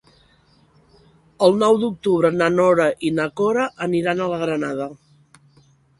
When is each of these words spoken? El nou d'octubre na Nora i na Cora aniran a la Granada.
El 1.47 1.59
nou 1.65 1.77
d'octubre 1.83 2.33
na 2.39 2.49
Nora 2.55 2.89
i 3.11 3.11
na 3.19 3.27
Cora 3.43 3.69
aniran 3.89 4.25
a 4.27 4.31
la 4.33 4.41
Granada. 4.47 4.89